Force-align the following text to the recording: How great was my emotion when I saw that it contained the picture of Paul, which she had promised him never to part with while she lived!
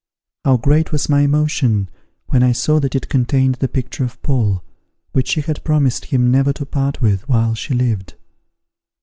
How 0.43 0.57
great 0.57 0.91
was 0.91 1.09
my 1.09 1.21
emotion 1.21 1.87
when 2.29 2.41
I 2.41 2.53
saw 2.53 2.79
that 2.79 2.95
it 2.95 3.07
contained 3.07 3.53
the 3.59 3.67
picture 3.67 4.03
of 4.03 4.19
Paul, 4.23 4.63
which 5.11 5.27
she 5.27 5.41
had 5.41 5.63
promised 5.63 6.05
him 6.05 6.31
never 6.31 6.51
to 6.53 6.65
part 6.65 7.03
with 7.03 7.29
while 7.29 7.53
she 7.53 7.75
lived! 7.75 8.15